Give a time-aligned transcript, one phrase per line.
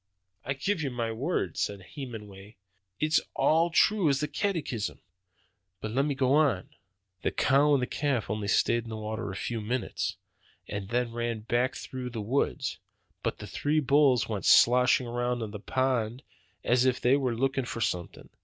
[0.43, 2.55] "I give you my word," said Hemenway,
[2.99, 4.99] "it's all true as the catechism.
[5.79, 6.69] But let me go on.
[7.21, 10.17] The cow and the calf only stayed in the water a few minutes,
[10.67, 12.79] and then ran back through the woods.
[13.21, 16.23] But the three bulls went sloshing around in the pond
[16.63, 18.29] as if they were looking for something.